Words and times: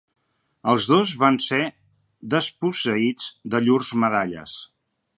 Els 0.71 0.87
dos 0.91 1.11
van 1.25 1.37
ser 1.49 1.59
desposseïts 2.35 3.31
de 3.55 3.65
llurs 3.67 3.95
medalles. 4.07 4.61